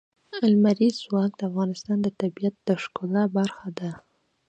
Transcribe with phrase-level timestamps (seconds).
[0.49, 3.89] لمریز ځواک د افغانستان د طبیعت د ښکلا برخه ده.